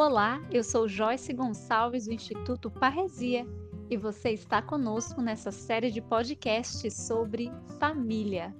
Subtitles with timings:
[0.00, 3.46] Olá, eu sou Joyce Gonçalves do Instituto Parresia
[3.90, 8.56] e você está conosco nessa série de podcasts sobre família.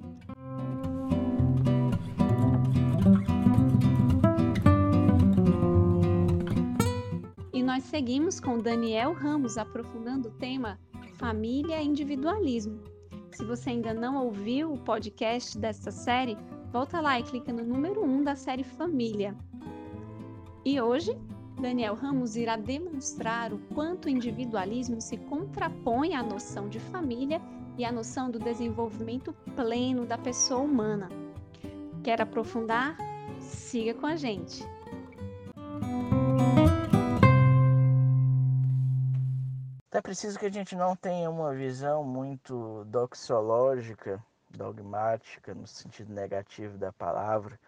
[7.55, 10.79] E nós seguimos com Daniel Ramos aprofundando o tema
[11.15, 12.83] Família e Individualismo.
[13.33, 16.37] Se você ainda não ouviu o podcast dessa série,
[16.71, 19.35] volta lá e clica no número 1 um da série Família.
[20.63, 21.17] E hoje
[21.59, 27.41] Daniel Ramos irá demonstrar o quanto o individualismo se contrapõe à noção de família
[27.79, 31.09] e à noção do desenvolvimento pleno da pessoa humana.
[32.05, 32.97] Quer aprofundar?
[33.41, 34.63] Siga com a gente!
[39.93, 46.79] É preciso que a gente não tenha uma visão muito doxológica, dogmática, no sentido negativo
[46.79, 47.59] da palavra,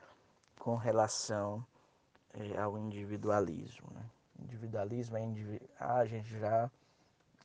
[0.58, 1.64] com relação
[2.34, 3.88] é, ao individualismo.
[3.92, 4.04] Né?
[4.40, 6.70] Individualismo é indivi ah, a gente já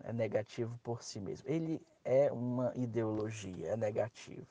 [0.03, 1.49] é negativo por si mesmo.
[1.49, 4.47] Ele é uma ideologia, é negativo.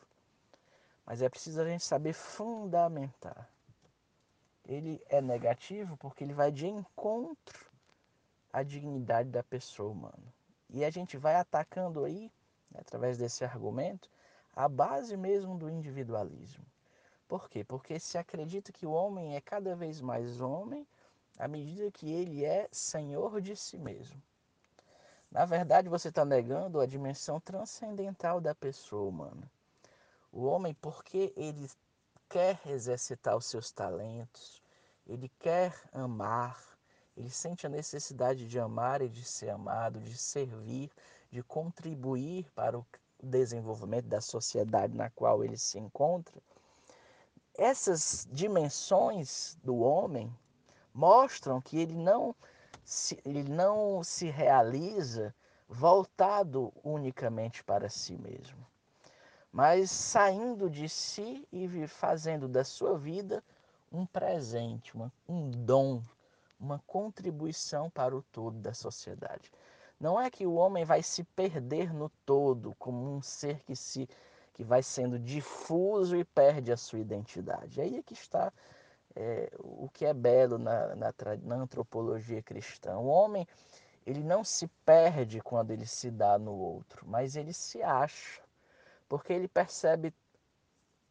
[1.05, 3.49] Mas é preciso a gente saber fundamentar.
[4.65, 7.71] Ele é negativo porque ele vai de encontro
[8.53, 10.35] à dignidade da pessoa humana.
[10.69, 12.31] E a gente vai atacando aí,
[12.75, 14.11] através desse argumento,
[14.55, 16.65] a base mesmo do individualismo.
[17.29, 17.65] Por quê?
[17.65, 20.87] Porque se acredita que o homem é cada vez mais homem
[21.37, 24.23] à medida que ele é senhor de si mesmo.
[25.31, 29.51] Na verdade, você está negando a dimensão transcendental da pessoa humana.
[30.33, 31.69] O homem, porque ele
[32.29, 34.63] quer exercitar os seus talentos,
[35.05, 36.79] ele quer amar,
[37.17, 40.91] ele sente a necessidade de amar e de ser amado, de servir,
[41.31, 42.87] de contribuir para o
[43.21, 46.41] desenvolvimento da sociedade na qual ele se encontra
[47.59, 50.33] essas dimensões do homem
[50.93, 52.35] mostram que ele não
[52.85, 55.35] se, ele não se realiza
[55.69, 58.65] voltado unicamente para si mesmo,
[59.51, 63.43] mas saindo de si e fazendo da sua vida
[63.91, 66.03] um presente, uma, um dom,
[66.59, 69.51] uma contribuição para o todo da sociedade.
[69.99, 74.09] Não é que o homem vai se perder no todo como um ser que se
[74.57, 77.79] que vai sendo difuso e perde a sua identidade.
[77.79, 78.51] Aí é que está
[79.15, 82.97] é, o que é belo na, na, na, antropologia cristã.
[82.97, 83.47] O homem
[84.07, 88.41] ele não se perde quando ele se dá no outro, mas ele se acha,
[89.07, 90.15] porque ele percebe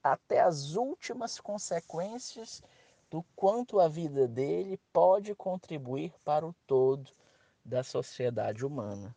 [0.04, 2.64] até as últimas consequências
[3.12, 7.12] do quanto a vida dele pode contribuir para o todo
[7.64, 9.16] da sociedade humana.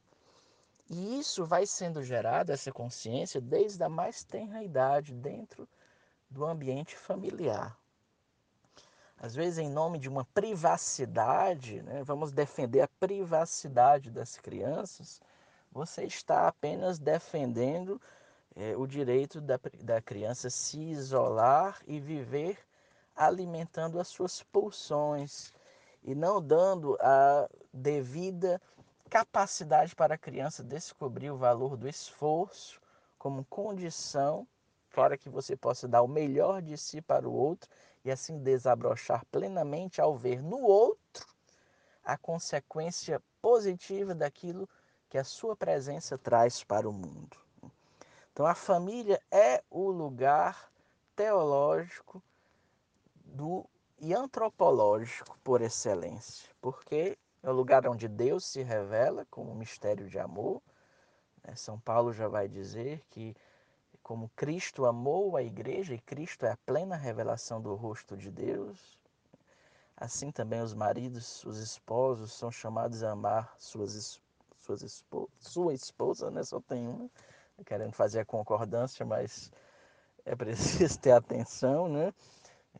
[0.90, 5.68] E isso vai sendo gerado, essa consciência, desde a mais tenra idade, dentro
[6.30, 7.76] do ambiente familiar.
[9.18, 15.20] Às vezes, em nome de uma privacidade, né, vamos defender a privacidade das crianças,
[15.70, 18.00] você está apenas defendendo
[18.56, 22.58] é, o direito da, da criança se isolar e viver
[23.14, 25.52] alimentando as suas pulsões
[26.02, 28.60] e não dando a devida
[29.08, 32.80] capacidade para a criança descobrir o valor do esforço
[33.18, 34.46] como condição
[34.94, 37.68] para que você possa dar o melhor de si para o outro
[38.04, 41.26] e assim desabrochar plenamente ao ver no outro
[42.04, 44.68] a consequência positiva daquilo
[45.08, 47.36] que a sua presença traz para o mundo.
[48.32, 50.70] Então a família é o lugar
[51.16, 52.22] teológico
[53.24, 53.68] do
[54.00, 60.08] e antropológico por excelência, porque é o lugar onde Deus se revela como um mistério
[60.08, 60.62] de amor.
[61.44, 61.54] Né?
[61.54, 63.36] São Paulo já vai dizer que,
[64.02, 68.98] como Cristo amou a igreja, e Cristo é a plena revelação do rosto de Deus,
[69.96, 74.20] assim também os maridos, os esposos, são chamados a amar suas,
[74.60, 76.42] suas esposas, sua esposa, né?
[76.42, 77.10] só tem uma,
[77.64, 79.50] querendo fazer a concordância, mas
[80.24, 82.12] é preciso ter atenção, né?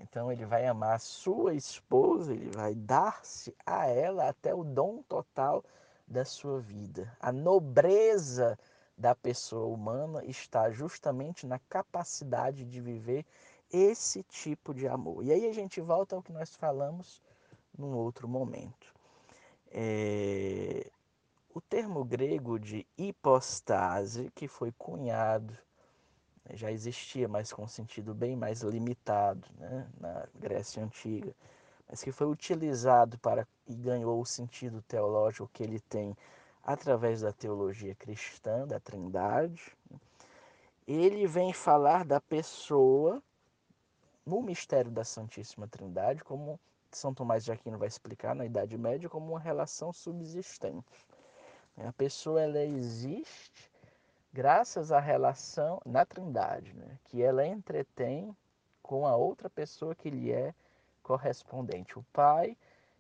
[0.01, 5.03] Então ele vai amar a sua esposa, ele vai dar-se a ela até o dom
[5.03, 5.65] total
[6.07, 7.15] da sua vida.
[7.21, 8.59] A nobreza
[8.97, 13.25] da pessoa humana está justamente na capacidade de viver
[13.71, 15.25] esse tipo de amor.
[15.25, 17.23] E aí a gente volta ao que nós falamos
[17.77, 18.95] num outro momento.
[19.71, 20.91] É...
[21.55, 25.57] O termo grego de hipostase, que foi cunhado
[26.55, 31.35] já existia, mas com um sentido bem mais limitado né, na Grécia Antiga,
[31.89, 36.17] mas que foi utilizado para e ganhou o sentido teológico que ele tem
[36.63, 39.77] através da teologia cristã, da Trindade.
[40.87, 43.23] Ele vem falar da pessoa
[44.25, 46.61] no mistério da Santíssima Trindade como
[46.91, 51.07] São Tomás de Aquino vai explicar na Idade Média como uma relação subsistente.
[51.79, 53.71] A pessoa ela existe
[54.33, 56.99] graças à relação na Trindade, né?
[57.05, 58.37] que ela entretém
[58.83, 60.55] com a outra pessoa que lhe é
[61.03, 61.99] correspondente.
[61.99, 62.57] O pai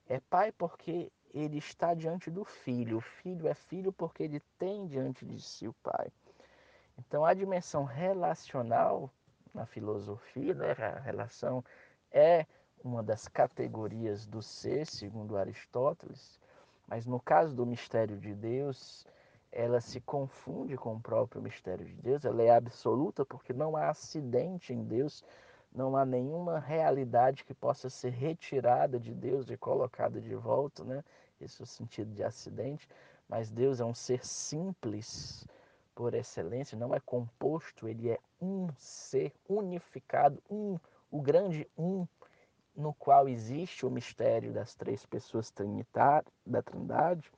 [0.08, 4.86] é pai porque ele está diante do filho, o filho é filho porque ele tem
[4.86, 6.10] diante de si o pai.
[6.98, 9.10] Então a dimensão relacional
[9.54, 11.64] na filosofia, né, a relação
[12.10, 12.46] é
[12.82, 16.40] uma das categorias do ser, segundo Aristóteles,
[16.86, 19.06] mas no caso do mistério de Deus,
[19.50, 23.88] ela se confunde com o próprio mistério de Deus, ela é absoluta porque não há
[23.88, 25.24] acidente em Deus,
[25.72, 31.04] não há nenhuma realidade que possa ser retirada de Deus e colocada de volta, né?
[31.40, 32.88] Esse é o sentido de acidente,
[33.28, 35.46] mas Deus é um ser simples
[35.94, 40.78] por excelência, não é composto, ele é um ser unificado, um,
[41.10, 42.06] o grande um,
[42.76, 47.30] no qual existe o mistério das três pessoas trinitárias da Trindade.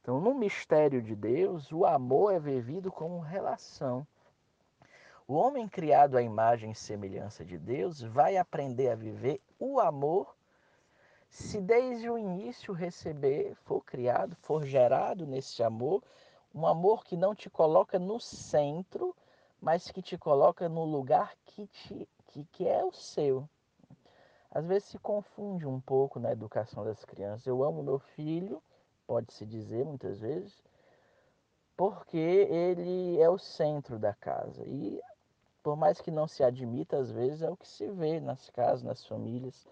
[0.00, 4.06] Então, no mistério de Deus, o amor é vivido como relação.
[5.26, 10.34] O homem criado à imagem e semelhança de Deus vai aprender a viver o amor
[11.30, 16.02] se desde o início receber, for criado, for gerado nesse amor,
[16.54, 19.14] um amor que não te coloca no centro,
[19.60, 23.48] mas que te coloca no lugar que, te, que, que é o seu.
[24.50, 27.46] Às vezes se confunde um pouco na educação das crianças.
[27.46, 28.62] Eu amo meu filho,
[29.08, 30.62] pode-se dizer muitas vezes,
[31.74, 34.62] porque ele é o centro da casa.
[34.66, 35.00] E
[35.62, 38.82] por mais que não se admita, às vezes é o que se vê nas casas,
[38.82, 39.66] nas famílias,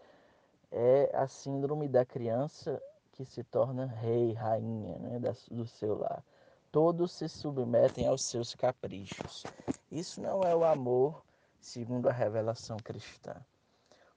[0.72, 6.24] é a síndrome da criança que se torna rei, rainha né, do seu lar.
[6.72, 9.44] Todos se submetem aos seus caprichos.
[9.92, 11.22] Isso não é o amor
[11.60, 13.34] segundo a revelação cristã.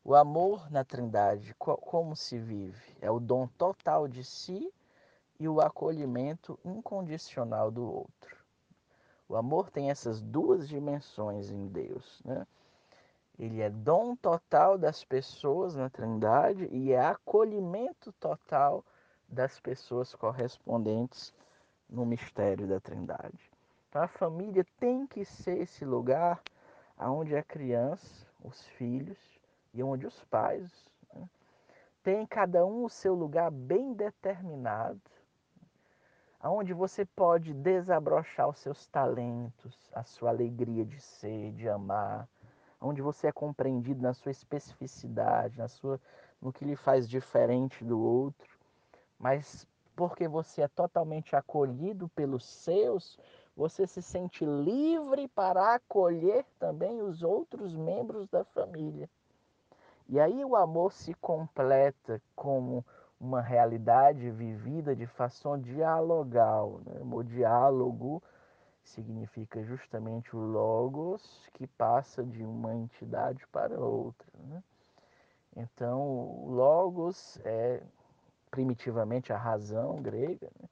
[0.04, 2.98] O amor na Trindade, como se vive?
[3.01, 4.71] É o dom total de si
[5.40, 8.38] e o acolhimento incondicional do outro.
[9.28, 12.22] O amor tem essas duas dimensões em Deus.
[12.26, 12.46] Né?
[13.38, 18.84] Ele é dom total das pessoas na Trindade e é acolhimento total
[19.30, 21.34] das pessoas correspondentes
[21.90, 23.52] no mistério da Trindade.
[23.88, 26.42] Então, a família tem que ser esse lugar
[27.00, 29.18] onde a criança, os filhos
[29.74, 30.70] e onde os pais
[31.14, 31.30] né,
[32.04, 35.00] têm cada um o seu lugar bem determinado
[36.40, 42.28] aonde você pode desabrochar os seus talentos, a sua alegria de ser, de amar,
[42.80, 46.00] onde você é compreendido na sua especificidade, na sua
[46.42, 48.58] no que lhe faz diferente do outro,
[49.18, 53.20] mas porque você é totalmente acolhido pelos seus,
[53.56, 59.10] você se sente livre para acolher também os outros membros da família.
[60.08, 62.86] E aí o amor se completa como
[63.19, 66.80] uma realidade vivida de fação dialogal.
[66.86, 67.01] Né?
[67.01, 68.24] O diálogo
[68.83, 74.27] significa justamente o logos que passa de uma entidade para outra.
[74.48, 74.63] Né?
[75.56, 77.83] Então, o logos é
[78.50, 80.69] primitivamente a razão grega, né?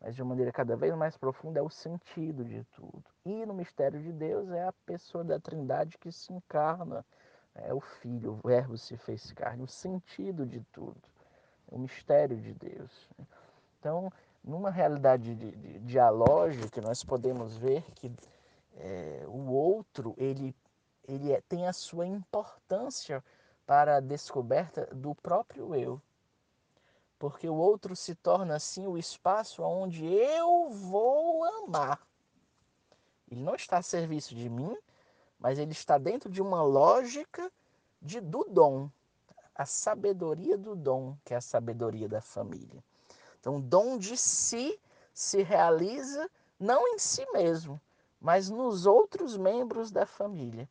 [0.00, 3.04] mas de uma maneira cada vez mais profunda é o sentido de tudo.
[3.24, 7.04] E no mistério de Deus é a pessoa da Trindade que se encarna,
[7.54, 11.00] é o Filho, o Verbo se fez carne, o sentido de tudo
[11.68, 12.90] o mistério de Deus.
[13.78, 18.12] Então, numa realidade de, de, dialógica, nós podemos ver que
[18.76, 20.54] é, o outro ele,
[21.06, 23.22] ele é, tem a sua importância
[23.66, 26.00] para a descoberta do próprio eu.
[27.18, 32.06] Porque o outro se torna assim o espaço onde eu vou amar.
[33.30, 34.76] Ele não está a serviço de mim,
[35.38, 37.50] mas ele está dentro de uma lógica
[38.00, 38.88] de, do dom,
[39.56, 42.84] a sabedoria do dom, que é a sabedoria da família.
[43.40, 44.78] Então, o dom de si
[45.14, 47.80] se realiza não em si mesmo,
[48.20, 50.68] mas nos outros membros da família.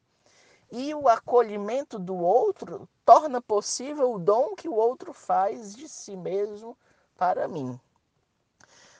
[0.71, 6.15] E o acolhimento do outro torna possível o dom que o outro faz de si
[6.15, 6.77] mesmo
[7.15, 7.79] para mim.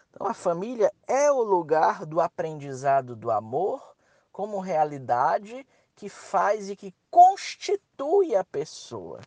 [0.09, 3.95] Então, a família é o lugar do aprendizado do amor
[4.31, 9.19] como realidade que faz e que constitui a pessoa.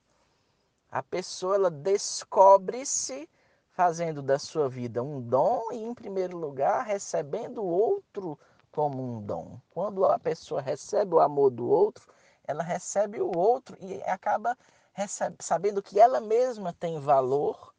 [0.90, 3.28] A pessoa ela descobre-se
[3.70, 8.38] fazendo da sua vida um dom e, em primeiro lugar, recebendo o outro
[8.72, 9.60] como um dom.
[9.70, 12.06] Quando a pessoa recebe o amor do outro,
[12.44, 14.56] ela recebe o outro e acaba
[14.92, 17.72] recebe, sabendo que ela mesma tem valor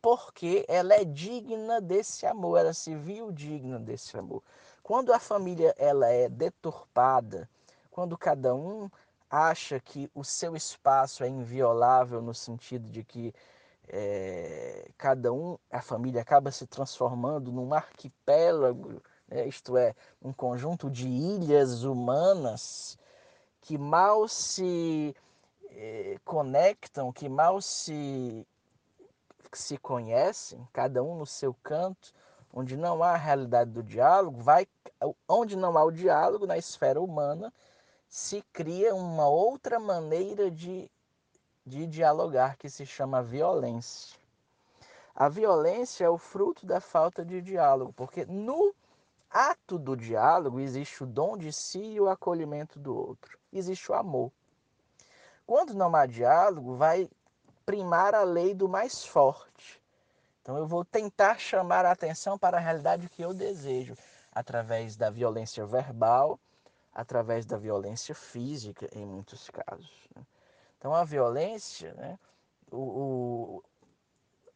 [0.00, 4.42] porque ela é digna desse amor, ela se viu digna desse amor.
[4.82, 7.48] Quando a família ela é deturpada,
[7.90, 8.88] quando cada um
[9.30, 13.32] acha que o seu espaço é inviolável no sentido de que
[13.88, 19.46] é, cada um, a família acaba se transformando num arquipélago, né?
[19.46, 22.98] isto é, um conjunto de ilhas humanas
[23.60, 25.14] que mal se
[25.70, 28.46] eh, conectam, que mal se,
[29.52, 32.12] se conhecem, cada um no seu canto,
[32.52, 34.66] onde não há a realidade do diálogo, vai,
[35.28, 37.52] onde não há o diálogo na esfera humana,
[38.10, 40.90] se cria uma outra maneira de,
[41.64, 44.18] de dialogar que se chama violência.
[45.14, 48.74] A violência é o fruto da falta de diálogo, porque no
[49.30, 53.94] ato do diálogo existe o dom de si e o acolhimento do outro, existe o
[53.94, 54.32] amor.
[55.46, 57.08] Quando não há diálogo, vai
[57.64, 59.80] primar a lei do mais forte.
[60.42, 63.96] Então eu vou tentar chamar a atenção para a realidade que eu desejo,
[64.32, 66.40] através da violência verbal,
[66.92, 70.08] através da violência física, em muitos casos.
[70.14, 70.22] Né?
[70.78, 72.18] Então, a violência, né,
[72.70, 73.64] o, o,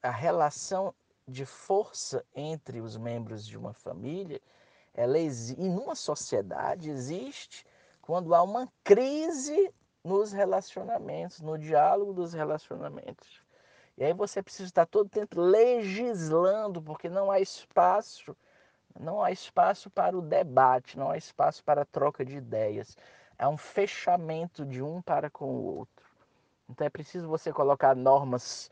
[0.03, 0.95] a relação
[1.27, 4.41] de força entre os membros de uma família,
[4.93, 7.67] ela existe, e numa sociedade existe
[8.01, 9.73] quando há uma crise
[10.03, 13.43] nos relacionamentos, no diálogo dos relacionamentos.
[13.97, 18.37] E aí você precisa estar todo tempo legislando, porque não há espaço
[18.99, 22.97] não há espaço para o debate, não há espaço para a troca de ideias.
[23.39, 26.07] É um fechamento de um para com o outro.
[26.69, 28.71] Então é preciso você colocar normas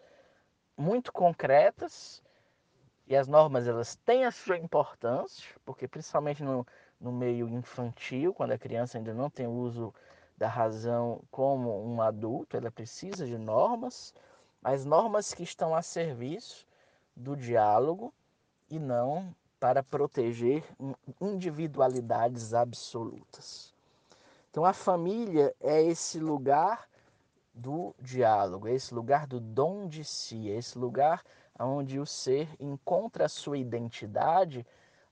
[0.76, 2.22] muito concretas
[3.06, 6.66] e as normas elas têm a sua importância, porque principalmente no,
[7.00, 9.92] no meio infantil, quando a criança ainda não tem uso
[10.36, 14.14] da razão como um adulto, ela precisa de normas,
[14.62, 16.66] mas normas que estão a serviço
[17.14, 18.14] do diálogo
[18.70, 20.64] e não para proteger
[21.20, 23.72] individualidades absolutas.
[24.50, 26.88] Então a família é esse lugar
[27.54, 31.22] do diálogo, é esse lugar do dom de si, é esse lugar
[31.56, 34.66] onde o ser encontra a sua identidade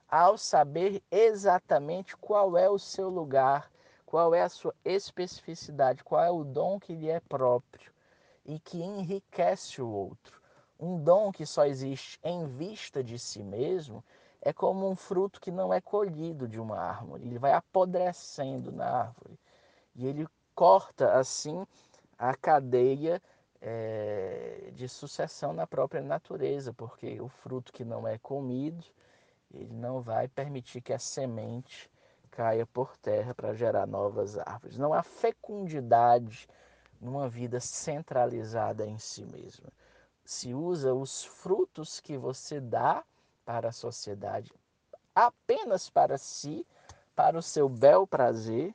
[0.09, 3.71] ao saber exatamente qual é o seu lugar,
[4.05, 7.93] qual é a sua especificidade, qual é o dom que lhe é próprio
[8.45, 10.43] e que enriquece o outro.
[10.77, 14.03] Um dom que só existe em vista de si mesmo
[14.43, 18.87] é como um fruto que não é colhido de uma árvore, ele vai apodrecendo na
[18.87, 19.39] árvore
[19.95, 21.67] e ele corta assim
[22.19, 23.21] a cadeia
[23.61, 28.85] é, de sucessão na própria natureza, porque o fruto que não é comido,
[29.53, 31.91] ele não vai permitir que a semente
[32.31, 34.79] caia por terra para gerar novas árvores.
[34.79, 36.49] Não há fecundidade
[37.01, 39.69] numa vida centralizada em si mesma.
[40.25, 43.05] Se usa os frutos que você dá
[43.51, 44.53] para a sociedade,
[45.13, 46.65] apenas para si,
[47.17, 48.73] para o seu bel prazer.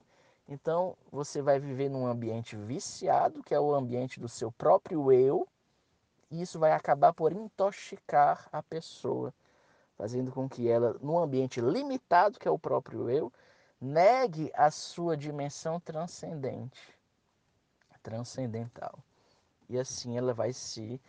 [0.50, 5.48] Então você vai viver num ambiente viciado, que é o ambiente do seu próprio eu,
[6.29, 9.34] e isso vai acabar por intoxicar a pessoa,
[9.98, 13.32] fazendo com que ela, num ambiente limitado, que é o próprio eu,
[13.79, 16.94] negue a sua dimensão transcendente,
[18.03, 19.00] transcendental.
[19.70, 21.00] E assim ela vai se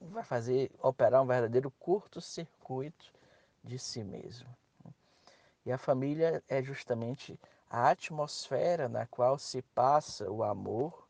[0.00, 3.12] vai fazer operar um verdadeiro curto-circuito
[3.62, 4.48] de si mesmo.
[5.64, 7.38] E a família é justamente
[7.68, 11.08] a atmosfera na qual se passa o amor,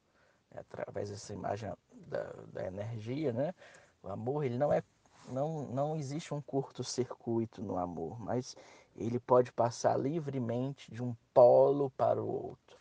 [0.51, 3.55] né, através dessa imagem da, da, energia, né?
[4.03, 4.83] O amor, ele não é,
[5.29, 8.57] não, não existe um curto-circuito no amor, mas
[8.95, 12.79] ele pode passar livremente de um polo para o outro.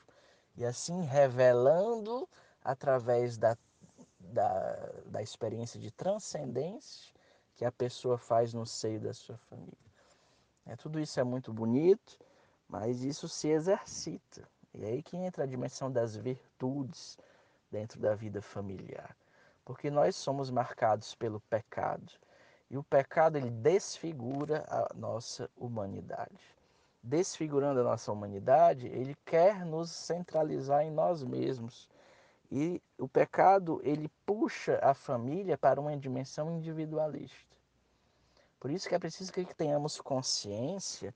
[0.56, 2.30] E assim revelando
[2.64, 3.58] através da
[4.36, 7.14] da, da experiência de transcendência
[7.56, 9.74] que a pessoa faz no seio da sua família.
[10.66, 12.20] É, tudo isso é muito bonito,
[12.68, 14.48] mas isso se exercita.
[14.74, 17.18] E é aí que entra a dimensão das virtudes
[17.72, 19.16] dentro da vida familiar.
[19.64, 22.12] Porque nós somos marcados pelo pecado.
[22.70, 26.56] E o pecado ele desfigura a nossa humanidade.
[27.02, 31.88] Desfigurando a nossa humanidade, ele quer nos centralizar em nós mesmos
[32.52, 37.56] e o pecado, ele puxa a família para uma dimensão individualista.
[38.60, 41.14] Por isso que é preciso que tenhamos consciência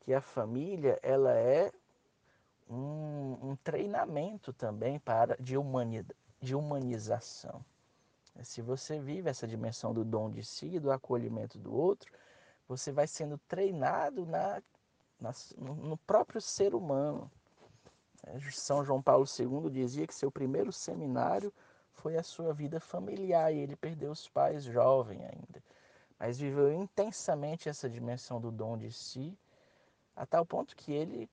[0.00, 1.72] que a família, ela é
[2.68, 7.64] um, um treinamento também para de, humanidade, de humanização.
[8.42, 12.12] Se você vive essa dimensão do dom de si, do acolhimento do outro,
[12.68, 14.62] você vai sendo treinado na,
[15.20, 17.30] na no próprio ser humano.
[18.52, 21.52] São João Paulo II dizia que seu primeiro seminário
[21.92, 25.62] foi a sua vida familiar e ele perdeu os pais jovem ainda,
[26.18, 29.36] mas viveu intensamente essa dimensão do dom de si,
[30.16, 31.28] a tal ponto que ele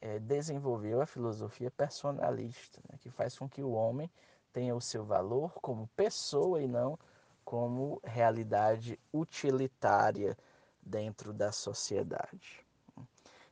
[0.00, 4.10] é, desenvolveu a filosofia personalista, né, que faz com que o homem
[4.52, 6.98] tenha o seu valor como pessoa e não
[7.44, 10.36] como realidade utilitária
[10.80, 12.64] dentro da sociedade.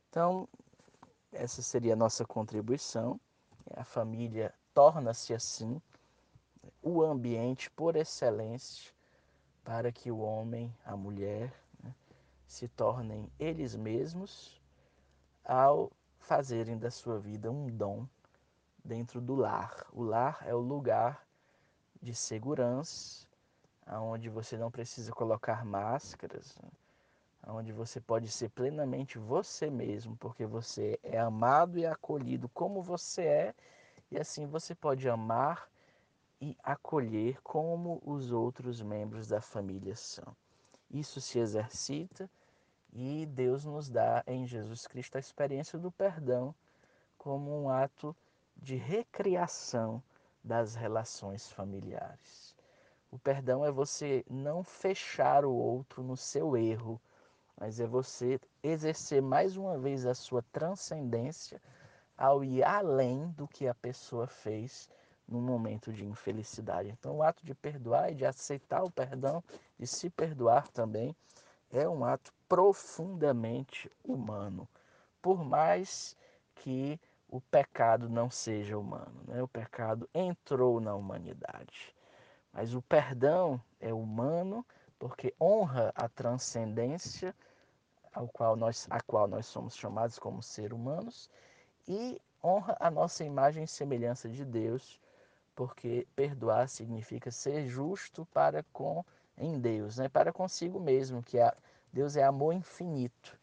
[0.09, 0.47] Então,
[1.33, 3.19] essa seria a nossa contribuição.
[3.75, 5.81] A família torna-se assim
[6.81, 8.93] o ambiente por excelência
[9.63, 11.93] para que o homem, a mulher, né,
[12.45, 14.61] se tornem eles mesmos
[15.43, 18.07] ao fazerem da sua vida um dom
[18.83, 19.85] dentro do lar.
[19.91, 21.25] O lar é o lugar
[22.01, 23.25] de segurança,
[23.87, 26.69] onde você não precisa colocar máscaras, né?
[27.47, 33.23] Onde você pode ser plenamente você mesmo, porque você é amado e acolhido como você
[33.23, 33.55] é,
[34.11, 35.69] e assim você pode amar
[36.39, 40.35] e acolher como os outros membros da família são.
[40.89, 42.29] Isso se exercita
[42.91, 46.53] e Deus nos dá em Jesus Cristo a experiência do perdão
[47.17, 48.15] como um ato
[48.55, 50.03] de recriação
[50.43, 52.55] das relações familiares.
[53.09, 56.99] O perdão é você não fechar o outro no seu erro,
[57.59, 61.61] mas é você exercer mais uma vez a sua transcendência
[62.17, 64.89] ao ir além do que a pessoa fez
[65.27, 66.89] no momento de infelicidade.
[66.89, 69.43] Então, o ato de perdoar e de aceitar o perdão,
[69.79, 71.15] de se perdoar também,
[71.71, 74.67] é um ato profundamente humano,
[75.21, 76.15] por mais
[76.55, 79.23] que o pecado não seja humano.
[79.27, 79.41] Né?
[79.41, 81.95] O pecado entrou na humanidade.
[82.51, 84.63] Mas o perdão é humano
[84.99, 87.35] porque honra a transcendência
[88.13, 91.29] ao qual nós, a qual nós somos chamados como seres humanos
[91.87, 94.99] e honra a nossa imagem e semelhança de Deus,
[95.55, 99.03] porque perdoar significa ser justo para com
[99.37, 100.07] em Deus, né?
[100.07, 101.55] para consigo mesmo, que a,
[101.91, 103.37] Deus é amor infinito.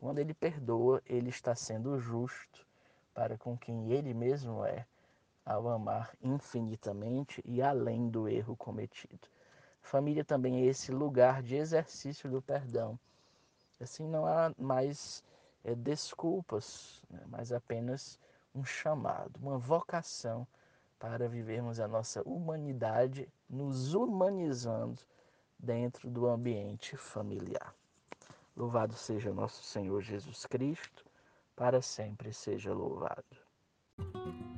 [0.00, 2.66] Quando ele perdoa, ele está sendo justo
[3.14, 4.84] para com quem ele mesmo é,
[5.44, 9.28] ao amar infinitamente e além do erro cometido.
[9.86, 12.98] Família também é esse lugar de exercício do perdão.
[13.80, 15.22] Assim não há mais
[15.62, 17.20] é, desculpas, né?
[17.28, 18.18] mas apenas
[18.52, 20.44] um chamado, uma vocação
[20.98, 25.00] para vivermos a nossa humanidade, nos humanizando
[25.56, 27.72] dentro do ambiente familiar.
[28.56, 31.04] Louvado seja nosso Senhor Jesus Cristo,
[31.54, 34.55] para sempre seja louvado.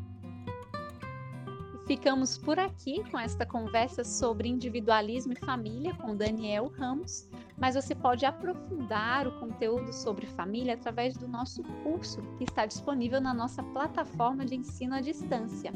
[1.89, 7.95] Ficamos por aqui com esta conversa sobre individualismo e família com Daniel Ramos, mas você
[7.95, 13.63] pode aprofundar o conteúdo sobre família através do nosso curso, que está disponível na nossa
[13.63, 15.73] plataforma de ensino à distância